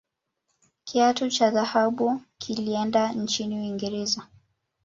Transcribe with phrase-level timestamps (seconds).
[0.83, 4.27] kiatu cha dhahabu kilienda nchini uingereza